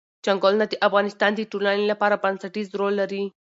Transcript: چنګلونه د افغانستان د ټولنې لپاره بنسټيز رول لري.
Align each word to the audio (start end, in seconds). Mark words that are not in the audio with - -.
چنګلونه 0.25 0.65
د 0.67 0.73
افغانستان 0.87 1.31
د 1.35 1.41
ټولنې 1.51 1.85
لپاره 1.91 2.21
بنسټيز 2.23 2.67
رول 2.79 2.93
لري. 3.01 3.23